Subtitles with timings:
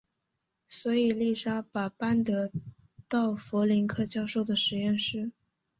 [0.67, 2.49] 所以丽莎把班德
[3.07, 5.31] 到弗林克教授的实验室。